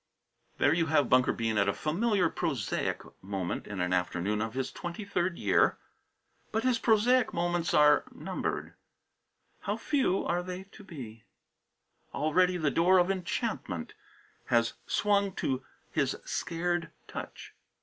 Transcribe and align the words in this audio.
There 0.57 0.73
you 0.73 0.87
have 0.87 1.11
Bunker 1.11 1.31
Bean 1.31 1.59
at 1.59 1.69
a 1.69 1.75
familiar, 1.75 2.27
prosaic 2.27 3.03
moment 3.21 3.67
in 3.67 3.79
an 3.79 3.93
afternoon 3.93 4.41
of 4.41 4.55
his 4.55 4.71
twenty 4.71 5.05
third 5.05 5.37
year. 5.37 5.77
But 6.51 6.63
his 6.63 6.79
prosaic 6.79 7.35
moments 7.35 7.71
are 7.75 8.05
numbered. 8.11 8.73
How 9.59 9.77
few 9.77 10.25
they 10.43 10.61
are 10.61 10.63
to 10.71 10.83
be! 10.83 11.25
Already 12.15 12.57
the 12.57 12.71
door 12.71 12.97
of 12.97 13.11
Enchantment 13.11 13.93
has 14.45 14.73
swung 14.87 15.33
to 15.35 15.63
his 15.91 16.17
scared 16.25 16.89
touch. 17.07 17.53